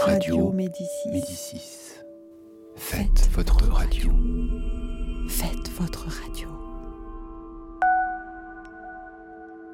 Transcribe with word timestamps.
Radio 0.00 0.52
Médicis. 0.52 1.08
Médicis. 1.10 1.94
Faites 2.76 3.28
votre 3.32 3.68
radio. 3.70 4.10
Faites 5.28 5.70
votre 5.78 6.06
radio. 6.06 6.48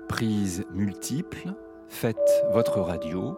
Prise 0.09 0.65
multiple. 0.73 1.53
Faites 1.89 2.17
votre 2.53 2.81
radio. 2.81 3.37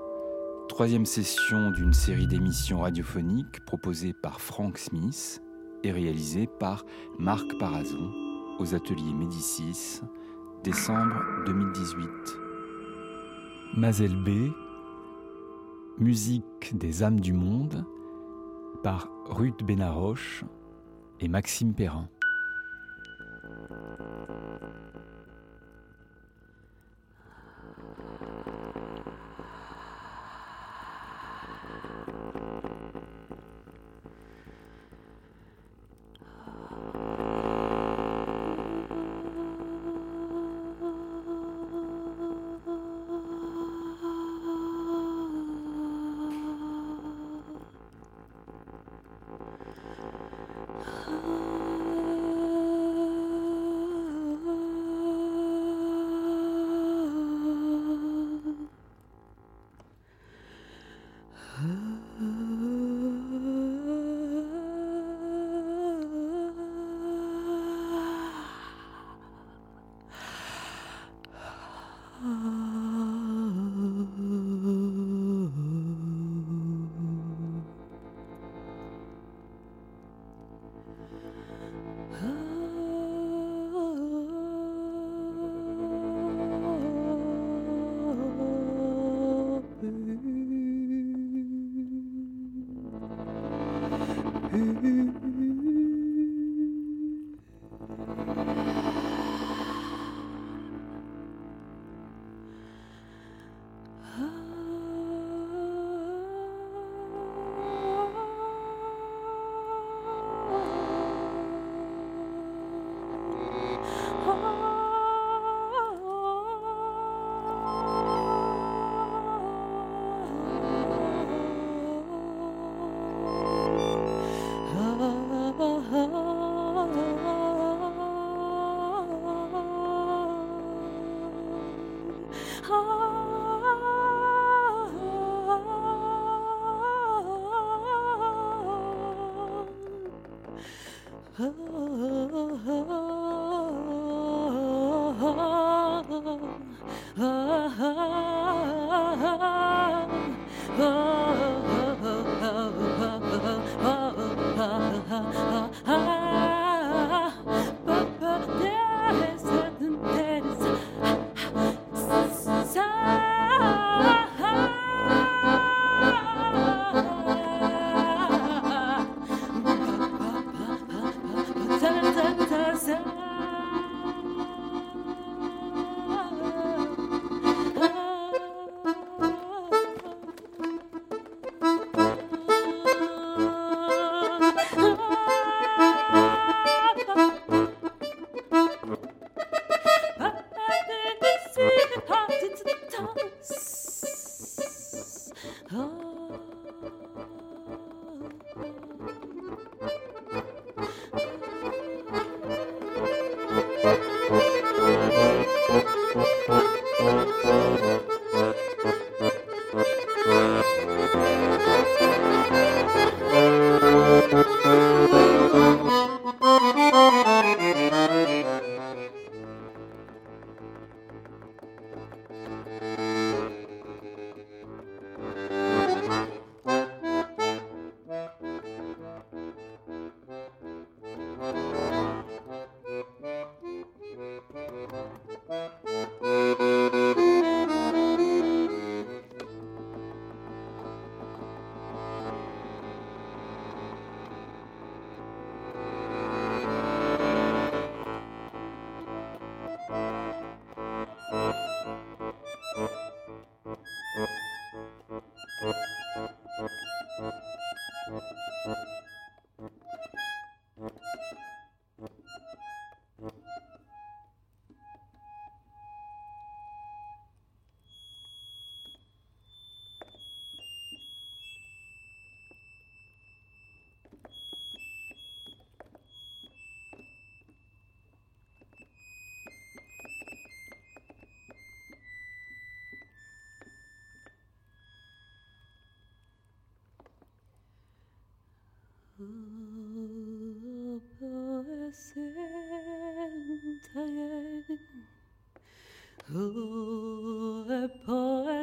Troisième 0.69 1.07
session 1.07 1.71
d'une 1.71 1.93
série 1.93 2.27
d'émissions 2.27 2.81
radiophoniques 2.81 3.65
proposée 3.65 4.13
par 4.13 4.41
Frank 4.41 4.79
Smith 4.79 5.43
et 5.83 5.93
réalisée 5.93 6.49
par 6.59 6.85
Marc 7.19 7.47
Parazon 7.59 8.13
aux 8.59 8.75
ateliers 8.75 9.13
Médicis, 9.13 10.01
décembre 10.65 11.17
2018. 11.47 12.09
Mazel 13.77 14.17
B, 14.17 14.51
musique 15.99 16.77
des 16.77 17.03
âmes 17.03 17.21
du 17.21 17.33
monde 17.33 17.85
par 18.83 19.09
Ruth 19.27 19.63
Benaroche 19.65 20.45
et 21.21 21.29
Maxime 21.29 21.75
Perrin. 21.75 22.09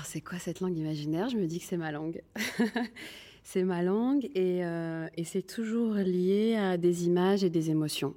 Alors, 0.00 0.08
c'est 0.08 0.22
quoi 0.22 0.38
cette 0.38 0.60
langue 0.60 0.78
imaginaire? 0.78 1.28
Je 1.28 1.36
me 1.36 1.44
dis 1.44 1.58
que 1.58 1.66
c'est 1.66 1.76
ma 1.76 1.92
langue. 1.92 2.22
c'est 3.44 3.64
ma 3.64 3.82
langue 3.82 4.24
et, 4.34 4.64
euh, 4.64 5.06
et 5.14 5.24
c'est 5.24 5.42
toujours 5.42 5.92
lié 5.92 6.56
à 6.56 6.78
des 6.78 7.04
images 7.04 7.44
et 7.44 7.50
des 7.50 7.68
émotions. 7.68 8.14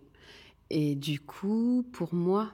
Et 0.69 0.95
du 0.95 1.19
coup, 1.19 1.85
pour 1.91 2.13
moi, 2.13 2.53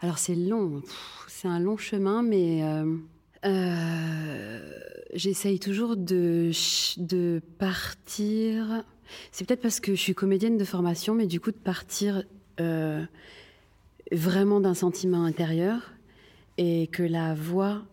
alors 0.00 0.18
c'est 0.18 0.34
long, 0.34 0.82
c'est 1.28 1.46
un 1.46 1.60
long 1.60 1.76
chemin, 1.76 2.24
mais 2.24 2.64
euh, 2.64 2.96
euh, 3.44 4.70
j'essaye 5.12 5.60
toujours 5.60 5.96
de, 5.96 6.50
de 6.96 7.40
partir. 7.58 8.82
C'est 9.30 9.46
peut-être 9.46 9.62
parce 9.62 9.78
que 9.78 9.94
je 9.94 10.00
suis 10.00 10.16
comédienne 10.16 10.56
de 10.56 10.64
formation, 10.64 11.14
mais 11.14 11.28
du 11.28 11.38
coup 11.38 11.52
de 11.52 11.56
partir 11.56 12.24
vraiment 14.10 14.58
d'un 14.58 14.74
sentiment 14.74 15.22
intérieur 15.22 15.92
et 16.58 16.88
que 16.88 17.04
la 17.04 17.34
voix 17.34 17.84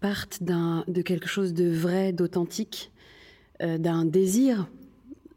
partent 0.00 0.42
de 0.42 1.02
quelque 1.02 1.28
chose 1.28 1.54
de 1.54 1.68
vrai, 1.68 2.12
d'authentique, 2.12 2.90
euh, 3.62 3.78
d'un 3.78 4.04
désir, 4.04 4.68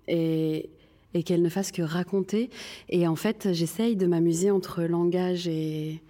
et, 0.08 0.70
et 1.14 1.24
qu'elle 1.24 1.42
ne 1.42 1.50
fasse 1.50 1.72
que 1.72 1.82
raconter. 1.82 2.50
Et 2.90 3.08
en 3.08 3.16
fait, 3.16 3.50
j'essaye 3.54 3.96
de 3.96 4.06
m'amuser 4.06 4.52
entre 4.52 4.84
langage 4.84 5.48
et, 5.48 6.02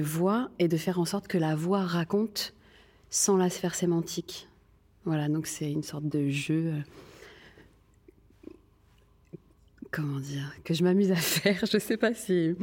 voix, 0.00 0.50
et 0.58 0.68
de 0.68 0.76
faire 0.76 0.98
en 0.98 1.04
sorte 1.04 1.28
que 1.28 1.38
la 1.38 1.54
voix 1.54 1.82
raconte 1.82 2.54
sans 3.10 3.36
la 3.36 3.48
sphère 3.48 3.74
sémantique. 3.74 4.48
Voilà, 5.04 5.28
donc 5.28 5.46
c'est 5.46 5.70
une 5.70 5.82
sorte 5.82 6.06
de 6.06 6.28
jeu. 6.28 6.74
Euh, 8.52 8.52
comment 9.90 10.20
dire 10.20 10.54
Que 10.64 10.74
je 10.74 10.84
m'amuse 10.84 11.10
à 11.10 11.16
faire. 11.16 11.64
Je 11.70 11.78
sais 11.78 11.96
pas 11.96 12.12
si. 12.12 12.54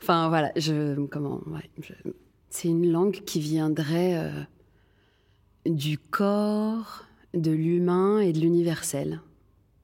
Enfin 0.00 0.28
voilà, 0.28 0.50
je 0.56 1.04
comment 1.06 1.40
ouais, 1.46 1.68
c'est 2.52 2.68
une 2.68 2.92
langue 2.92 3.22
qui 3.24 3.40
viendrait 3.40 4.18
euh, 4.18 4.42
du 5.64 5.96
corps, 5.96 7.06
de 7.32 7.50
l'humain 7.50 8.20
et 8.20 8.34
de 8.34 8.40
l'universel, 8.40 9.22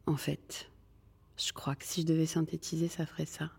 en 0.07 0.17
fait. 0.17 0.69
Je 1.39 1.53
crois 1.55 1.75
que 1.75 1.85
si 1.85 2.03
je 2.03 2.07
devais 2.07 2.27
synthétiser, 2.27 2.89
ça 2.89 3.07
ferait 3.07 3.25
ça. 3.25 3.51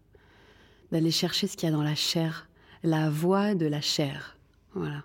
D'aller 0.92 1.10
chercher 1.10 1.48
ce 1.48 1.58
qu'il 1.58 1.68
y 1.68 1.72
a 1.72 1.76
dans 1.76 1.82
la 1.82 1.96
chair, 1.96 2.48
la 2.84 3.10
voix 3.10 3.56
de 3.56 3.66
la 3.66 3.82
chair. 3.82 4.38
Voilà. 4.76 5.04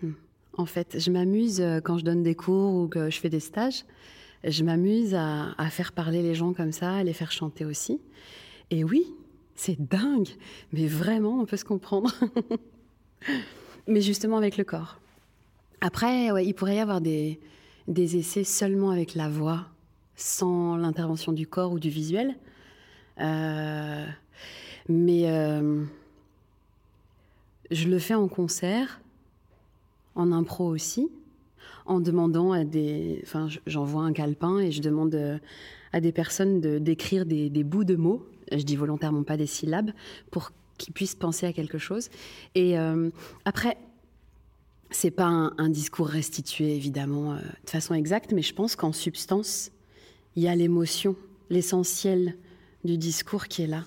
Hmm. 0.00 0.12
En 0.56 0.66
fait, 0.66 0.96
je 1.00 1.10
m'amuse 1.10 1.60
euh, 1.60 1.80
quand 1.80 1.98
je 1.98 2.04
donne 2.04 2.22
des 2.22 2.36
cours 2.36 2.74
ou 2.74 2.86
que 2.86 3.10
je 3.10 3.18
fais 3.18 3.30
des 3.30 3.40
stages. 3.40 3.84
Je 4.44 4.62
m'amuse 4.62 5.16
à, 5.16 5.52
à, 5.58 5.68
faire 5.68 5.90
parler 5.90 6.22
les 6.22 6.36
gens 6.36 6.52
comme 6.52 6.70
ça, 6.70 6.94
à 6.94 7.02
les 7.02 7.12
faire 7.12 7.32
chanter 7.32 7.64
aussi. 7.64 8.00
Et 8.70 8.84
oui, 8.84 9.04
c'est 9.56 9.80
dingue, 9.80 10.28
mais 10.72 10.86
vraiment, 10.86 11.40
on 11.40 11.44
peut 11.44 11.56
se 11.56 11.64
comprendre. 11.64 12.14
mais 13.86 14.00
justement 14.00 14.36
avec 14.36 14.56
le 14.56 14.64
corps. 14.64 14.98
Après, 15.80 16.30
ouais, 16.30 16.46
il 16.46 16.54
pourrait 16.54 16.76
y 16.76 16.80
avoir 16.80 17.00
des, 17.00 17.38
essais 17.88 18.44
seulement 18.44 18.90
avec 18.90 19.14
la 19.14 19.28
voix, 19.28 19.66
sans 20.16 20.76
l'intervention 20.76 21.32
du 21.32 21.46
corps 21.46 21.72
ou 21.72 21.78
du 21.78 21.90
visuel. 21.90 22.36
Euh, 23.20 24.06
mais 24.88 25.30
euh, 25.30 25.84
je 27.70 27.88
le 27.88 27.98
fais 27.98 28.14
en 28.14 28.28
concert, 28.28 29.00
en 30.14 30.32
impro 30.32 30.66
aussi, 30.66 31.10
en 31.86 32.00
demandant 32.00 32.52
à 32.52 32.64
des. 32.64 33.20
Enfin, 33.22 33.48
j'envoie 33.66 34.04
un 34.04 34.12
calepin 34.12 34.58
et 34.58 34.72
je 34.72 34.80
demande 34.80 35.14
euh, 35.14 35.38
à 35.92 36.00
des 36.00 36.12
personnes 36.12 36.60
d'écrire 36.60 37.26
des, 37.26 37.50
des 37.50 37.64
bouts 37.64 37.84
de 37.84 37.96
mots. 37.96 38.26
Je 38.52 38.62
dis 38.62 38.76
volontairement 38.76 39.22
pas 39.22 39.36
des 39.36 39.46
syllabes 39.46 39.90
pour 40.30 40.50
qu'ils 40.78 40.94
puissent 40.94 41.14
penser 41.14 41.46
à 41.46 41.52
quelque 41.52 41.78
chose. 41.78 42.08
Et 42.54 42.78
euh, 42.78 43.10
après, 43.44 43.76
c'est 44.94 45.10
pas 45.10 45.26
un, 45.26 45.68
discours 45.68 46.08
restitué 46.08 46.74
évidemment 46.76 47.34
euh, 47.34 47.38
de 47.64 47.70
façon 47.70 47.94
exacte, 47.94 48.32
mais 48.32 48.42
je 48.42 48.54
pense 48.54 48.76
qu'en 48.76 48.92
substance, 48.92 49.70
il 50.36 50.42
y 50.42 50.48
a 50.48 50.54
l'émotion, 50.54 51.16
l'essentiel 51.50 52.36
du 52.84 52.96
discours 52.96 53.48
qui 53.48 53.62
est 53.62 53.66
là. 53.66 53.84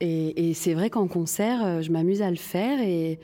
Et, 0.00 0.50
et 0.50 0.54
c'est 0.54 0.74
vrai 0.74 0.90
qu'en 0.90 1.08
concert, 1.08 1.64
euh, 1.64 1.82
je 1.82 1.90
m'amuse 1.90 2.22
à 2.22 2.30
le 2.30 2.36
faire 2.36 2.80
et 2.80 3.18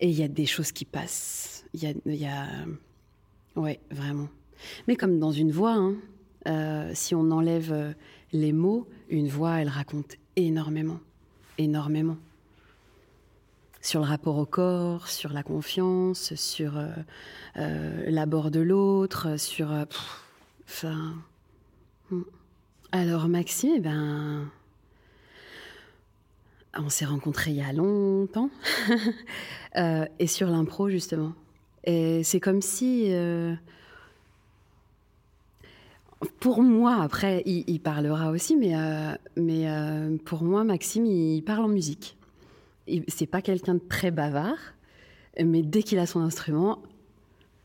il 0.00 0.10
y 0.10 0.22
a 0.22 0.28
des 0.28 0.46
choses 0.46 0.72
qui 0.72 0.84
passent. 0.84 1.64
Il 1.74 1.82
y 1.82 1.86
a, 1.86 1.92
y 2.06 2.26
a, 2.26 2.46
ouais, 3.56 3.80
vraiment. 3.90 4.28
Mais 4.86 4.96
comme 4.96 5.18
dans 5.18 5.32
une 5.32 5.52
voix, 5.52 5.74
hein, 5.74 5.94
euh, 6.48 6.90
si 6.94 7.14
on 7.14 7.30
enlève 7.30 7.94
les 8.32 8.52
mots, 8.52 8.88
une 9.10 9.28
voix, 9.28 9.60
elle 9.60 9.68
raconte 9.68 10.16
énormément 10.36 11.00
énormément. 11.58 12.16
Sur 13.80 14.00
le 14.00 14.06
rapport 14.06 14.38
au 14.38 14.46
corps, 14.46 15.08
sur 15.08 15.32
la 15.32 15.42
confiance, 15.42 16.34
sur 16.34 16.76
euh, 16.76 16.88
euh, 17.56 18.04
l'abord 18.10 18.50
de 18.50 18.60
l'autre, 18.60 19.38
sur. 19.38 19.72
Euh, 19.72 19.84
enfin. 20.64 21.14
Hmm. 22.10 22.22
Alors, 22.90 23.28
Maxime, 23.28 23.74
eh 23.76 23.80
ben. 23.80 24.50
On 26.74 26.88
s'est 26.90 27.06
rencontrés 27.06 27.50
il 27.50 27.56
y 27.56 27.62
a 27.62 27.72
longtemps. 27.72 28.50
et 29.74 30.26
sur 30.26 30.48
l'impro, 30.48 30.88
justement. 30.88 31.32
Et 31.84 32.22
c'est 32.24 32.40
comme 32.40 32.62
si. 32.62 33.12
Pour 36.40 36.62
moi, 36.62 37.00
après, 37.00 37.42
il, 37.46 37.78
parlera 37.78 38.30
aussi, 38.30 38.56
mais, 38.56 38.74
euh, 38.74 39.14
mais 39.36 39.70
euh, 39.70 40.16
pour 40.24 40.42
moi, 40.42 40.64
Maxime, 40.64 41.06
il 41.06 41.42
parle 41.42 41.64
en 41.64 41.68
musique. 41.68 42.16
C'est 43.06 43.26
pas 43.26 43.40
quelqu'un 43.40 43.74
de 43.74 43.82
très 43.88 44.10
bavard, 44.10 44.58
mais 45.38 45.62
dès 45.62 45.82
qu'il 45.84 45.98
a 46.00 46.06
son 46.06 46.20
instrument, 46.20 46.82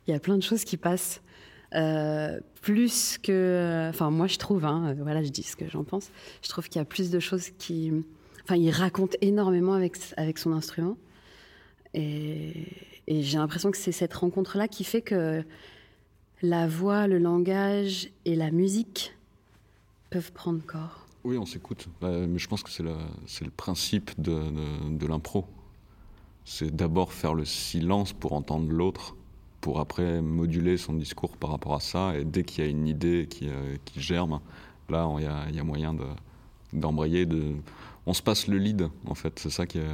il 0.05 0.11
y 0.11 0.13
a 0.13 0.19
plein 0.19 0.37
de 0.37 0.43
choses 0.43 0.65
qui 0.65 0.77
passent. 0.77 1.21
Euh, 1.73 2.39
plus 2.61 3.17
que. 3.17 3.87
Enfin, 3.89 4.11
moi, 4.11 4.27
je 4.27 4.37
trouve, 4.37 4.65
hein, 4.65 4.95
voilà, 4.99 5.23
je 5.23 5.29
dis 5.29 5.41
ce 5.41 5.55
que 5.55 5.67
j'en 5.67 5.83
pense. 5.83 6.11
Je 6.43 6.49
trouve 6.49 6.69
qu'il 6.69 6.79
y 6.79 6.81
a 6.81 6.85
plus 6.85 7.09
de 7.09 7.19
choses 7.19 7.49
qui. 7.57 7.91
Enfin, 8.43 8.55
il 8.55 8.69
raconte 8.69 9.15
énormément 9.21 9.73
avec, 9.73 9.97
avec 10.15 10.37
son 10.37 10.51
instrument. 10.51 10.97
Et 11.95 12.67
j'ai 13.07 13.37
l'impression 13.37 13.71
que 13.71 13.77
c'est 13.77 13.91
cette 13.91 14.13
rencontre-là 14.13 14.67
qui 14.67 14.83
fait 14.83 15.01
que 15.01 15.43
la 16.43 16.67
voix, 16.67 17.07
le 17.07 17.17
langage 17.17 18.09
et 18.25 18.35
la 18.35 18.51
musique 18.51 19.15
peuvent 20.09 20.33
prendre 20.33 20.61
corps. 20.63 21.07
Oui, 21.23 21.37
on 21.37 21.45
s'écoute. 21.45 21.87
Mais 22.01 22.37
je 22.37 22.47
pense 22.47 22.61
que 22.61 22.69
c'est 22.69 22.83
le 22.83 23.51
principe 23.51 24.11
de, 24.21 25.07
l'impro. 25.07 25.45
C'est 26.43 26.75
d'abord 26.75 27.13
faire 27.13 27.33
le 27.33 27.45
silence 27.45 28.11
pour 28.11 28.33
entendre 28.33 28.69
l'autre, 28.69 29.15
pour 29.61 29.79
après 29.79 30.21
moduler 30.21 30.75
son 30.75 30.93
discours 30.93 31.37
par 31.37 31.49
rapport 31.49 31.75
à 31.75 31.79
ça. 31.79 32.13
Et 32.17 32.25
dès 32.25 32.43
qu'il 32.43 32.65
y 32.65 32.67
a 32.67 32.69
une 32.69 32.87
idée 32.89 33.27
qui, 33.29 33.47
euh, 33.47 33.77
germe, 33.95 34.41
là, 34.89 35.09
il 35.17 35.55
y, 35.55 35.59
a 35.59 35.63
moyen 35.63 35.95
d'embrayer. 36.73 37.25
De, 37.25 37.37
de, 37.37 37.55
On 38.05 38.13
se 38.13 38.21
passe 38.21 38.47
le 38.47 38.57
lead, 38.57 38.89
en 39.05 39.15
fait. 39.15 39.39
C'est 39.39 39.49
ça, 39.49 39.65
qui 39.65 39.77
est, 39.77 39.87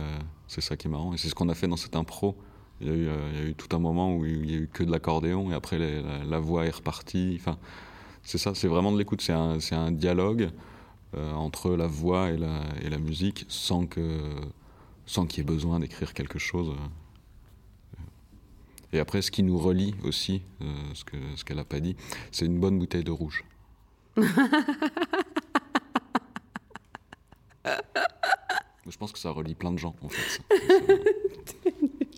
ça 0.48 0.76
qui 0.76 0.88
est 0.88 0.90
marrant. 0.90 1.14
Et 1.14 1.18
c'est 1.18 1.30
ce 1.30 1.36
qu'on 1.36 1.50
a 1.50 1.54
fait 1.54 1.68
dans 1.68 1.78
cette 1.78 1.96
impro. 1.96 2.36
Il 2.82 2.88
y, 2.88 2.90
a 2.90 2.94
eu, 2.94 3.10
il 3.34 3.40
y 3.40 3.42
a 3.42 3.46
eu 3.46 3.56
tout 3.56 3.76
un 3.76 3.80
moment 3.80 4.16
où 4.16 4.26
il 4.26 4.50
y 4.50 4.54
a 4.56 4.58
eu 4.58 4.70
que 4.72 4.84
de 4.84 4.92
l'accordéon 4.92 5.52
et 5.52 5.54
après 5.54 5.78
les- 5.78 6.02
la, 6.02 6.24
la 6.24 6.40
voix 6.40 6.66
est 6.66 6.70
repartie. 6.76 7.36
Enfin, 7.40 7.58
c'est 8.24 8.38
ça, 8.38 8.56
c'est 8.56 8.68
vraiment 8.68 8.92
de 8.92 8.98
l'écoute. 8.98 9.22
C'est 9.22 9.34
un, 9.34 9.92
dialogue 9.92 10.50
euh, 11.16 11.34
entre 11.34 11.72
la 11.76 11.88
voix 11.88 12.30
et 12.30 12.38
la, 12.38 12.62
et 12.82 12.90
la 12.90 12.98
musique 13.00 13.46
sans 13.50 13.86
que 13.86 14.20
sans 15.06 15.26
qu'il 15.26 15.40
y 15.40 15.42
ait 15.42 15.44
besoin 15.44 15.80
d'écrire 15.80 16.14
quelque 16.14 16.38
chose. 16.38 16.72
Et 18.94 19.00
après, 19.00 19.22
ce 19.22 19.32
qui 19.32 19.42
nous 19.44 19.58
relie 19.58 19.96
aussi, 20.04 20.42
euh, 20.62 20.66
ce 20.94 21.04
que 21.04 21.18
ce 21.36 21.44
qu'elle 21.44 21.58
n'a 21.58 21.64
pas 21.66 21.80
dit, 21.80 21.96
c'est 22.32 22.46
une 22.46 22.60
bonne 22.60 22.78
bouteille 22.80 23.04
de 23.04 23.12
rouge. 23.12 23.44
Je 28.88 28.98
pense 28.98 29.12
que 29.12 29.20
ça 29.20 29.30
relie 29.32 29.54
plein 29.56 29.72
de 29.72 29.78
gens, 29.78 29.96
en 30.02 30.10
fait. 30.10 30.22
ça. 30.30 30.42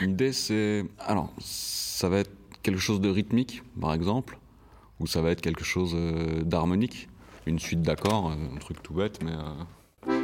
L'idée, 0.00 0.32
c'est. 0.32 0.84
Alors, 0.98 1.32
ça 1.40 2.08
va 2.08 2.18
être 2.18 2.32
quelque 2.62 2.80
chose 2.80 3.00
de 3.00 3.08
rythmique, 3.08 3.62
par 3.80 3.94
exemple, 3.94 4.38
ou 5.00 5.06
ça 5.06 5.22
va 5.22 5.30
être 5.30 5.40
quelque 5.40 5.64
chose 5.64 5.92
euh, 5.94 6.42
d'harmonique. 6.42 7.08
Une 7.46 7.58
suite 7.58 7.82
d'accords, 7.82 8.30
euh, 8.30 8.54
un 8.54 8.58
truc 8.58 8.82
tout 8.82 8.94
bête, 8.94 9.22
mais. 9.24 9.32
euh, 9.32 10.16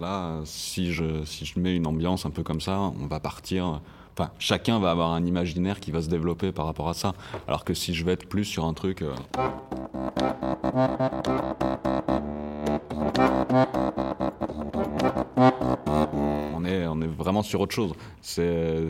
Là, 0.00 0.40
si 0.44 0.92
je, 0.92 1.04
mets 1.58 1.74
une 1.76 1.86
ambiance 1.86 2.26
un 2.26 2.30
peu 2.30 2.42
comme 2.42 2.60
ça, 2.60 2.78
on 2.78 3.06
va 3.06 3.20
partir. 3.20 3.80
Enfin, 4.12 4.30
chacun 4.38 4.78
va 4.78 4.90
avoir 4.90 5.12
un 5.12 5.24
imaginaire 5.24 5.80
qui 5.80 5.90
va 5.90 6.02
se 6.02 6.08
développer 6.08 6.52
par 6.52 6.66
rapport 6.66 6.88
à 6.88 6.94
ça. 6.94 7.14
Alors 7.48 7.64
que 7.64 7.74
si 7.74 7.94
je 7.94 8.04
vais 8.04 8.12
être 8.12 8.28
plus 8.28 8.44
sur 8.44 8.64
un 8.64 8.74
truc. 8.74 9.02
On, 16.54 16.64
est, 16.64 16.86
on 16.86 17.00
est 17.00 17.06
vraiment 17.06 17.42
sur 17.42 17.60
autre 17.60 17.74
chose. 17.74 17.94
C'est 18.20 18.82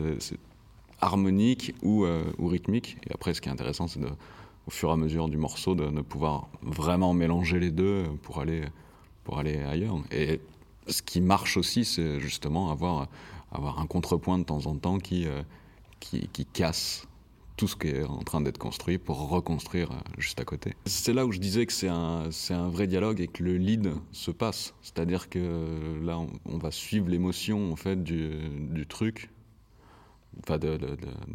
harmonique 1.01 1.75
ou, 1.83 2.05
euh, 2.05 2.23
ou 2.39 2.47
rythmique. 2.47 2.97
Et 3.07 3.13
après, 3.13 3.33
ce 3.33 3.41
qui 3.41 3.49
est 3.49 3.51
intéressant, 3.51 3.87
c'est 3.87 3.99
au 4.01 4.71
fur 4.71 4.89
et 4.89 4.93
à 4.93 4.97
mesure 4.97 5.29
du 5.29 5.37
morceau, 5.37 5.75
de, 5.75 5.85
de 5.85 6.01
pouvoir 6.01 6.47
vraiment 6.61 7.13
mélanger 7.13 7.59
les 7.59 7.71
deux 7.71 8.05
pour 8.23 8.39
aller, 8.39 8.63
pour 9.23 9.37
aller 9.37 9.57
ailleurs. 9.61 9.97
Et 10.11 10.39
ce 10.87 11.01
qui 11.01 11.21
marche 11.21 11.57
aussi, 11.57 11.85
c'est 11.85 12.19
justement 12.19 12.71
avoir, 12.71 13.07
avoir 13.51 13.79
un 13.79 13.85
contrepoint 13.85 14.39
de 14.39 14.43
temps 14.43 14.65
en 14.65 14.75
temps 14.75 14.97
qui, 14.97 15.27
euh, 15.27 15.43
qui 15.99 16.45
casse 16.53 17.07
tout 17.57 17.67
ce 17.67 17.75
qui 17.75 17.87
est 17.87 18.03
en 18.03 18.19
train 18.19 18.41
d'être 18.41 18.57
construit 18.57 18.97
pour 18.97 19.29
reconstruire 19.29 19.91
euh, 19.91 19.95
juste 20.17 20.39
à 20.41 20.45
côté. 20.45 20.73
C'est 20.85 21.13
là 21.13 21.25
où 21.25 21.31
je 21.31 21.39
disais 21.39 21.65
que 21.65 21.73
c'est 21.73 21.87
un, 21.87 22.29
un 22.49 22.69
vrai 22.69 22.87
dialogue 22.87 23.21
et 23.21 23.27
que 23.27 23.43
le 23.43 23.57
lead 23.57 23.93
se 24.11 24.31
passe. 24.31 24.73
C'est-à-dire 24.81 25.29
que 25.29 25.99
là, 26.03 26.19
on, 26.45 26.57
va 26.57 26.71
suivre 26.71 27.07
l'émotion 27.09 27.71
en 27.71 27.75
fait 27.75 28.03
du, 28.03 28.49
du 28.71 28.85
truc, 28.85 29.29
enfin 30.39 30.57
de, 30.57 30.77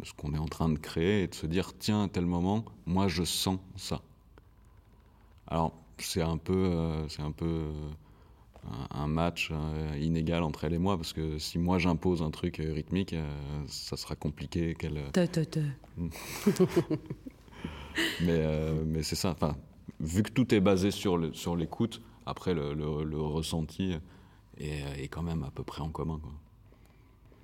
ce 0.03 0.13
qu'on 0.13 0.33
est 0.33 0.39
en 0.39 0.47
train 0.47 0.69
de 0.69 0.77
créer 0.77 1.23
et 1.23 1.27
de 1.27 1.35
se 1.35 1.47
dire 1.47 1.71
tiens, 1.77 2.03
à 2.03 2.07
tel 2.07 2.25
moment, 2.25 2.65
moi 2.85 3.07
je 3.07 3.23
sens 3.23 3.59
ça. 3.75 4.01
Alors 5.47 5.73
c'est 5.97 6.21
un 6.21 6.37
peu, 6.37 6.53
euh, 6.53 7.07
c'est 7.07 7.21
un 7.21 7.31
peu 7.31 7.45
euh, 7.45 7.71
un, 8.91 9.07
match 9.07 9.49
euh, 9.51 9.97
inégal 9.99 10.43
entre 10.43 10.63
elle 10.65 10.73
et 10.73 10.77
moi 10.77 10.95
parce 10.97 11.13
que 11.13 11.37
si 11.39 11.57
moi 11.59 11.77
j'impose 11.79 12.21
un 12.21 12.31
truc 12.31 12.59
euh, 12.59 12.71
rythmique, 12.73 13.13
euh, 13.13 13.27
ça 13.67 13.97
sera 13.97 14.15
compliqué 14.15 14.75
qu'elle. 14.75 14.97
euh, 14.97 15.11
Te, 15.11 15.25
te, 15.25 15.39
te. 15.43 15.59
mais, 18.21 18.37
euh, 18.39 18.83
mais 18.85 19.03
c'est 19.03 19.15
ça. 19.15 19.31
Enfin, 19.31 19.55
vu 19.99 20.23
que 20.23 20.31
tout 20.31 20.53
est 20.53 20.59
basé 20.61 20.91
sur 20.91 21.17
le- 21.17 21.33
sur 21.33 21.55
l'écoute, 21.55 22.01
après 22.25 22.53
le, 22.53 22.73
le- 22.73 23.03
le 23.03 23.19
ressenti 23.21 23.93
est, 24.57 24.83
est 25.03 25.07
quand 25.07 25.23
même 25.23 25.43
à 25.43 25.51
peu 25.51 25.63
près 25.63 25.81
en 25.81 25.89
commun. 25.89 26.19
quoi. 26.21 26.31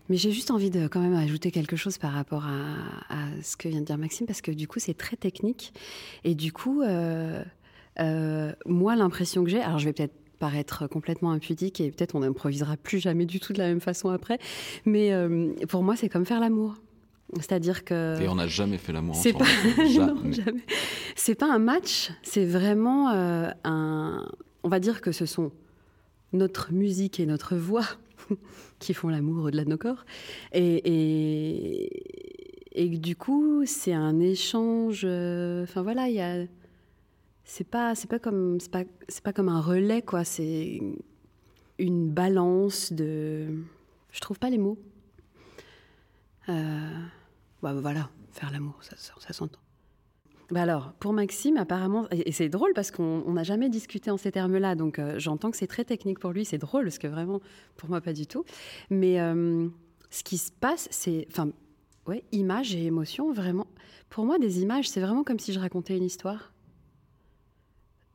Mais 0.10 0.16
j'ai 0.16 0.32
juste 0.32 0.52
envie 0.52 0.70
de 0.70 0.88
quand 0.88 1.02
même 1.02 1.16
ajouter 1.16 1.52
quelque 1.52 1.76
chose 1.76 1.98
par 1.98 2.14
rapport 2.14 2.46
à, 2.46 2.76
à 3.10 3.42
ce 3.42 3.58
que 3.58 3.68
vient 3.68 3.82
de 3.82 3.86
dire 3.86 3.98
Maxime, 3.98 4.26
parce 4.26 4.42
que 4.42 4.52
du 4.52 4.66
coup, 4.68 4.80
c'est 4.80 4.94
très 4.94 5.18
technique. 5.18 5.74
Et 6.24 6.34
du 6.34 6.54
coup, 6.54 6.82
euh, 6.82 7.44
euh, 8.00 8.54
moi, 8.66 8.96
l'impression 8.96 9.44
que 9.44 9.50
j'ai, 9.50 9.60
alors 9.62 9.80
je 9.80 9.86
vais 9.86 9.94
peut-être 9.94 10.16
paraître 10.40 10.88
complètement 10.88 11.32
impudique 11.32 11.82
et 11.82 11.92
peut-être 11.92 12.16
on 12.16 12.20
n'improvisera 12.20 12.78
plus 12.78 13.00
jamais 13.00 13.26
du 13.26 13.40
tout 13.40 13.54
de 13.54 13.58
la 13.60 13.68
même 13.68 13.82
façon 13.82 14.10
après, 14.10 14.40
mais 14.86 15.12
euh, 15.14 15.54
pour 15.68 15.84
moi, 15.84 15.96
c'est 15.96 16.10
comme 16.10 16.26
faire 16.26 16.40
l'amour. 16.40 16.76
C'est-à-dire 17.36 17.84
que... 17.84 18.22
Et 18.22 18.28
on 18.30 18.36
n'a 18.36 18.48
jamais 18.48 18.78
fait 18.78 18.94
l'amour 18.94 19.18
ensemble. 19.18 19.38
pas... 19.40 19.46
non, 19.84 19.90
Jamais. 20.16 20.32
jamais. 20.34 20.62
C'est 21.16 21.36
pas 21.36 21.52
un 21.52 21.60
match, 21.60 22.12
c'est 22.24 22.46
vraiment 22.46 23.10
euh, 23.10 23.50
un. 23.66 24.26
On 24.64 24.70
va 24.70 24.80
dire 24.80 25.02
que 25.02 25.12
ce 25.12 25.26
sont 25.26 25.52
notre 26.34 26.72
musique 26.72 27.20
et 27.20 27.26
notre 27.26 27.56
voix 27.56 27.86
qui 28.80 28.94
font 28.94 29.10
l'amour 29.10 29.46
au-delà 29.46 29.66
de 29.66 29.70
nos 29.70 29.78
corps. 29.78 30.06
Et, 30.54 30.82
et, 30.86 32.84
et 32.84 32.88
du 32.98 33.16
coup, 33.16 33.64
c'est 33.66 33.94
un 33.94 34.20
échange. 34.20 35.02
euh, 35.04 35.64
Enfin 35.64 35.82
voilà, 35.82 36.08
il 36.10 36.16
y 36.16 36.22
a. 36.22 36.46
C'est 37.50 37.64
pas, 37.64 37.96
c'est 37.96 38.10
pas 38.10 38.20
comme, 38.20 38.60
c'est 38.60 38.70
pas, 38.70 38.84
c'est 39.08 39.24
pas 39.24 39.32
comme 39.32 39.48
un 39.48 39.62
relais 39.62 40.02
quoi. 40.02 40.26
C'est 40.26 40.82
une 41.80 42.10
balance 42.10 42.92
de. 42.92 43.64
Je 44.12 44.20
trouve 44.20 44.38
pas 44.38 44.50
les 44.50 44.58
mots. 44.58 44.78
Euh, 46.50 47.04
bah, 47.64 47.74
voilà, 47.74 48.10
faire 48.34 48.52
l'amour, 48.52 48.78
ça, 48.82 48.98
ça, 48.98 49.32
s'entend. 49.32 49.62
Bah 50.52 50.64
alors, 50.64 50.92
pour 51.00 51.14
Maxime, 51.14 51.56
apparemment, 51.56 52.08
et 52.12 52.34
c'est 52.34 52.50
drôle 52.50 52.74
parce 52.76 52.92
qu'on 52.92 53.24
on 53.26 53.34
n'a 53.34 53.44
jamais 53.44 53.70
discuté 53.70 54.12
en 54.12 54.18
ces 54.18 54.34
termes-là, 54.34 54.76
donc 54.76 55.00
euh, 55.00 55.18
j'entends 55.18 55.50
que 55.50 55.58
c'est 55.58 55.68
très 55.68 55.86
technique 55.86 56.20
pour 56.20 56.32
lui, 56.32 56.44
c'est 56.44 56.58
drôle 56.58 56.84
parce 56.84 56.98
que 56.98 57.08
vraiment, 57.08 57.40
pour 57.78 57.90
moi, 57.90 58.02
pas 58.02 58.14
du 58.14 58.28
tout. 58.28 58.44
Mais 58.90 59.22
euh, 59.22 59.70
ce 60.10 60.24
qui 60.24 60.38
se 60.38 60.52
passe, 60.52 60.90
c'est, 60.92 61.26
enfin, 61.32 61.50
ouais, 62.08 62.26
images 62.34 62.76
et 62.76 62.84
émotions, 62.84 63.32
vraiment. 63.32 63.68
Pour 64.10 64.26
moi, 64.26 64.38
des 64.38 64.62
images, 64.62 64.90
c'est 64.90 65.02
vraiment 65.02 65.24
comme 65.24 65.40
si 65.40 65.54
je 65.54 65.60
racontais 65.60 65.96
une 65.96 66.04
histoire. 66.04 66.52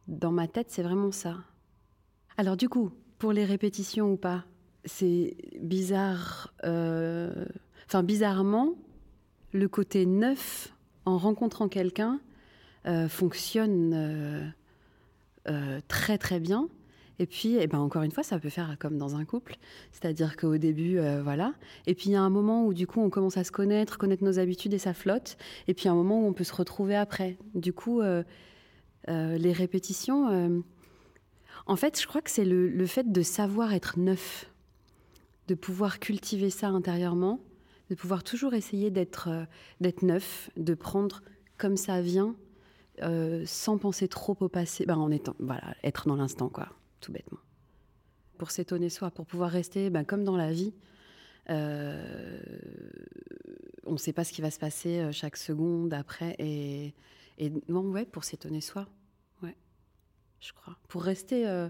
Dans 0.09 0.33
ma 0.33 0.49
tête, 0.49 0.67
c'est 0.71 0.83
vraiment 0.83 1.13
ça. 1.13 1.37
Alors 2.37 2.57
du 2.57 2.69
coup, 2.69 2.91
pour 3.19 3.33
les 3.33 3.45
répétitions 3.45 4.13
ou 4.13 4.17
pas, 4.17 4.45
c'est 4.85 5.37
bizarre. 5.61 6.53
euh, 6.65 7.45
Enfin, 7.87 8.03
bizarrement, 8.03 8.75
le 9.53 9.69
côté 9.69 10.07
neuf 10.07 10.75
en 11.05 11.19
rencontrant 11.19 11.69
quelqu'un 11.69 12.21
euh, 12.87 13.09
fonctionne 13.09 14.53
euh, 15.49 15.81
très 15.89 16.17
très 16.19 16.41
bien. 16.41 16.69
Et 17.19 17.27
puis, 17.27 17.57
eh 17.61 17.67
ben, 17.67 17.79
encore 17.79 18.03
une 18.03 18.11
fois, 18.11 18.23
ça 18.23 18.39
peut 18.39 18.49
faire 18.49 18.77
comme 18.81 18.97
dans 18.99 19.15
un 19.15 19.25
couple. 19.25 19.59
C'est-à-dire 19.93 20.37
qu'au 20.37 20.57
début, 20.57 20.99
voilà. 21.23 21.53
Et 21.87 21.95
puis, 21.95 22.07
il 22.09 22.13
y 22.13 22.17
a 22.17 22.23
un 22.23 22.31
moment 22.31 22.65
où, 22.65 22.75
du 22.75 22.87
coup, 22.87 23.01
on 23.01 23.11
commence 23.11 23.37
à 23.37 23.45
se 23.45 23.53
connaître, 23.53 23.99
connaître 23.99 24.25
nos 24.25 24.39
habitudes 24.39 24.73
et 24.73 24.79
ça 24.79 24.95
flotte. 24.95 25.37
Et 25.69 25.75
puis, 25.75 25.89
un 25.89 25.95
moment 25.95 26.21
où 26.21 26.27
on 26.27 26.33
peut 26.33 26.43
se 26.43 26.55
retrouver 26.55 26.97
après. 26.97 27.37
Du 27.55 27.73
coup, 27.73 28.01
les 29.09 29.53
répétitions... 29.53 30.29
euh, 30.31 30.61
en 31.67 31.77
fait, 31.77 32.01
je 32.01 32.07
crois 32.07 32.23
que 32.23 32.31
c'est 32.31 32.45
le, 32.45 32.69
le 32.69 32.87
fait 32.87 33.13
de 33.13 33.23
savoir 33.23 33.73
être 33.73 33.99
neuf, 33.99 34.51
de 35.49 35.55
pouvoir 35.55 36.01
cultiver 36.01 36.51
ça 36.51 36.69
intérieurement, 36.69 37.41
de 37.91 37.95
pouvoir 37.95 38.25
toujours 38.25 38.55
essayer 38.55 38.91
d'être 38.91 39.29
euh, 39.29 39.45
d'être 39.81 40.03
neuf, 40.03 40.51
de 40.57 40.75
prendre 40.75 41.23
comme 41.59 41.77
ça 41.77 42.01
vient, 42.01 42.35
euh, 43.03 43.45
sans 43.47 43.79
penser 43.79 44.09
trop 44.09 44.37
au 44.41 44.49
passé, 44.49 44.87
ben, 44.87 44.97
en 44.97 45.11
étant, 45.11 45.37
voilà, 45.39 45.75
être 45.85 46.09
dans 46.09 46.17
l'instant, 46.17 46.49
quoi, 46.49 46.69
tout 47.01 47.13
bêtement. 47.13 47.39
Pour 48.39 48.51
s'étonner 48.51 48.89
soi, 48.89 49.11
pour 49.11 49.27
pouvoir 49.27 49.51
rester, 49.51 49.89
ben, 49.91 50.05
comme 50.05 50.25
dans 50.25 50.37
la 50.37 50.53
vie, 50.53 50.73
euh, 51.51 52.41
on 53.85 53.93
ne 53.93 53.97
sait 53.99 54.13
pas 54.13 54.25
ce 54.25 54.33
qui 54.33 54.43
va 54.43 54.51
se 54.51 54.59
passer 54.59 54.99
euh, 55.01 55.13
chaque 55.13 55.37
seconde 55.37 55.93
après, 55.95 56.35
et, 56.39 56.95
et 57.43 57.53
non, 57.69 57.83
ouais, 57.91 58.05
pour 58.05 58.23
s'étonner 58.23 58.61
soi, 58.61 58.87
ouais, 59.43 59.57
je 60.41 60.53
crois. 60.53 60.77
Pour 60.87 61.03
rester 61.03 61.49
euh, 61.49 61.69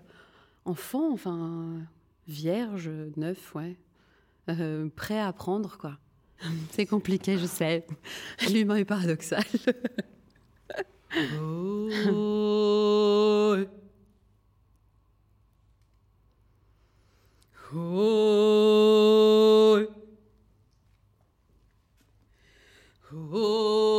enfant, 0.66 1.10
enfin, 1.12 1.80
vierge, 2.28 2.90
neuf, 3.16 3.54
ouais, 3.54 3.78
euh, 4.50 4.90
prêt 4.94 5.18
à 5.18 5.28
apprendre, 5.28 5.78
quoi. 5.78 5.98
C'est 6.72 6.84
compliqué, 6.84 7.38
je 7.38 7.46
sais. 7.46 7.86
L'humain 8.52 8.76
est 8.76 8.84
paradoxal. 8.84 9.44
Oh 23.34 23.91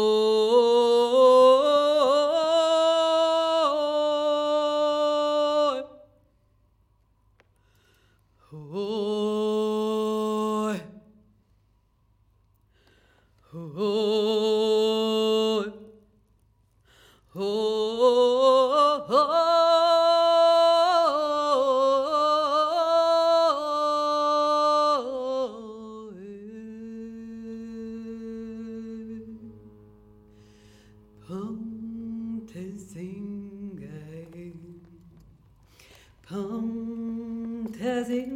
und 37.74 37.82
er 37.82 38.06
singt 38.06 38.34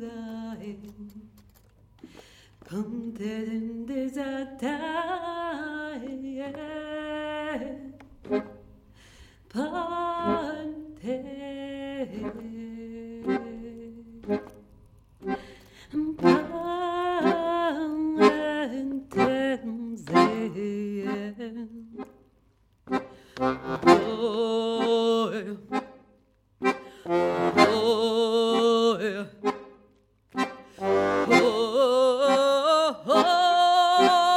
dahin. 0.00 0.76
Kommt 2.68 3.20
er 3.20 3.46
denn 3.46 3.67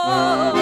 Oh. 0.03 0.60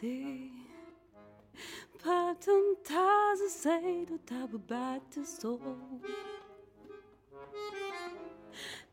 se 0.00 0.50
Pardon 2.02 2.76
taze 2.84 3.48
zedo 3.62 4.18
tabu 4.26 4.58
bate 4.58 5.24
so 5.24 5.60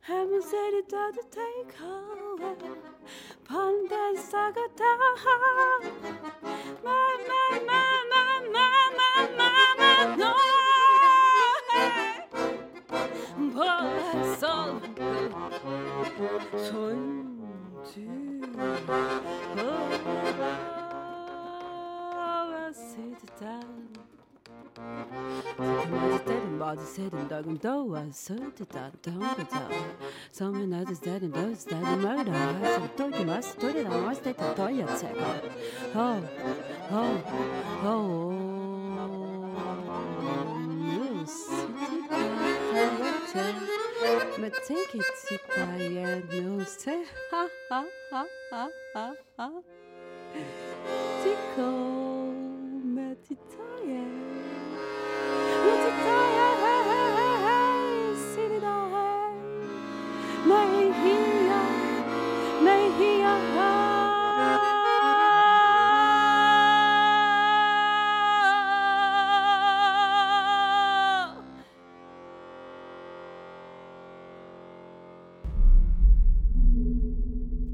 Hemen 0.01 0.41
zedo 0.41 0.81
tabu 0.89 1.21
take 1.31 1.79
away 1.79 2.55
Panda 3.45 4.03
sagata 4.29 4.91
Ma 6.83 6.99
ma 7.27 7.43
ma 7.69 7.81
ma 8.11 8.23
ma 8.53 8.65
ma 8.97 9.09
ma 9.37 9.49
ma 9.79 9.91
no. 10.19 10.31
Boy 13.53 14.35
so 14.39 14.53
good 14.95 15.31
Son 16.67 16.99
um 17.43 17.83
tu 17.93 18.07
Oh 19.57 20.76
passer 22.67 23.15
de 23.19 23.27
time. 23.39 23.93
Someone 30.31 30.73
else 30.73 30.89
is 30.91 30.99
dead 30.99 31.21
and 31.21 31.33
those 31.33 31.63
dead 31.63 31.83
and 31.83 32.01
murder. 32.01 32.33
I 32.33 32.61
said, 32.61 32.97
Toy 32.97 33.23
must 33.23 33.59
do 33.59 33.67
it, 33.69 33.87
I 33.87 33.99
must 34.01 34.23
take 34.23 34.39
a 34.39 34.53
toy 34.53 34.81
at 34.81 34.99
second. 34.99 35.41
Oh, 35.95 36.23
oh, 36.91 37.21
oh. 37.83 38.43
But 44.39 44.53
take 44.67 44.93
it, 44.93 45.05
Sitaya, 45.25 46.23
no, 46.41 46.63
say, 46.63 47.03
ha, 47.31 47.47
ha, 47.69 47.85
ha, 48.11 48.25
ha, 48.51 48.69
ha, 48.93 49.13
ha. 49.37 49.49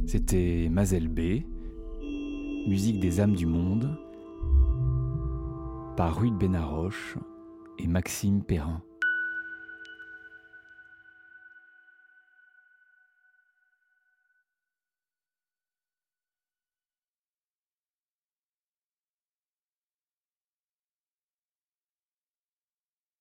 C'était 0.05 0.69
Mazel 0.71 1.07
B, 1.07 1.41
musique 2.67 2.99
des 2.99 3.19
âmes 3.19 3.35
du 3.35 3.45
monde, 3.45 4.02
par 5.95 6.19
Rude 6.19 6.37
Benaroche 6.37 7.17
et 7.77 7.87
Maxime 7.87 8.43
Perrin. 8.43 8.81